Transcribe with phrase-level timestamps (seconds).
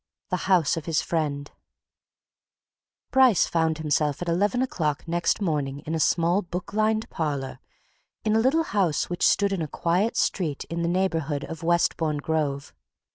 [0.31, 1.51] THE HOUSE OF HIS FRIEND
[3.11, 7.59] Bryce found himself at eleven o'clock next morning in a small book lined parlour
[8.25, 12.17] in a little house which stood in a quiet street in the neighbourhood of Westbourne
[12.17, 12.73] Grove.